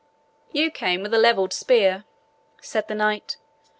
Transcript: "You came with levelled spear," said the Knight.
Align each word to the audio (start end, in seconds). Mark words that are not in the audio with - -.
"You 0.51 0.71
came 0.71 1.03
with 1.03 1.13
levelled 1.13 1.53
spear," 1.53 2.05
said 2.59 2.87
the 2.87 2.95
Knight. 2.95 3.37